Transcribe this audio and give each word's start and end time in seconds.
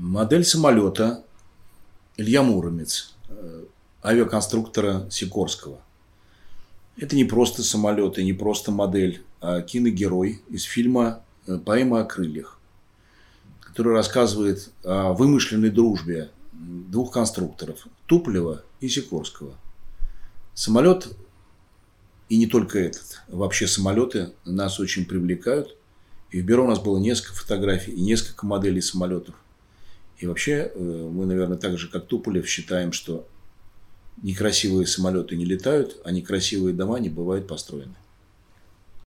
Модель 0.00 0.44
самолета 0.44 1.24
Илья 2.16 2.44
Муромец, 2.44 3.16
э, 3.30 3.64
авиаконструктора 4.04 5.10
Сикорского. 5.10 5.80
Это 6.96 7.16
не 7.16 7.24
просто 7.24 7.64
самолет 7.64 8.16
и 8.16 8.24
не 8.24 8.32
просто 8.32 8.70
модель, 8.70 9.24
а 9.40 9.60
киногерой 9.60 10.40
из 10.50 10.62
фильма 10.62 11.24
э, 11.48 11.58
«Поэма 11.58 12.02
о 12.02 12.04
крыльях», 12.04 12.60
который 13.60 13.92
рассказывает 13.92 14.70
о 14.84 15.14
вымышленной 15.14 15.70
дружбе 15.70 16.30
двух 16.52 17.12
конструкторов– 17.12 17.88
Туполева 18.06 18.62
и 18.78 18.88
Сикорского. 18.88 19.56
Самолет, 20.54 21.08
и 22.28 22.38
не 22.38 22.46
только 22.46 22.78
этот, 22.78 23.22
вообще 23.26 23.66
самолеты 23.66 24.32
нас 24.44 24.78
очень 24.78 25.06
привлекают. 25.06 25.76
И 26.30 26.40
в 26.40 26.44
бюро 26.44 26.66
у 26.66 26.68
нас 26.68 26.78
было 26.78 26.98
несколько 26.98 27.34
фотографий 27.34 27.90
и 27.90 28.00
несколько 28.00 28.46
моделей 28.46 28.80
самолетов– 28.80 29.34
и 30.18 30.26
вообще 30.26 30.72
э, 30.74 30.78
мы, 30.78 31.26
наверное, 31.26 31.58
так 31.58 31.78
же, 31.78 31.88
как 31.88 32.06
Туполев, 32.06 32.48
считаем, 32.48 32.92
что 32.92 33.26
некрасивые 34.22 34.86
самолеты 34.86 35.36
не 35.36 35.44
летают, 35.44 36.00
а 36.04 36.10
некрасивые 36.10 36.74
дома 36.74 36.98
не 36.98 37.08
бывают 37.08 37.46
построены. 37.46 37.94